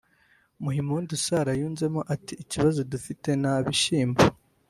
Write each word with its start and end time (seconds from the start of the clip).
Muhimpundu 0.63 1.13
Sara 1.25 1.51
yunzemo 1.59 2.01
ati 2.13 2.33
“ikibazo 2.43 2.79
dufite 2.91 3.29
nta 3.41 3.55
bishyimbo 3.65 4.21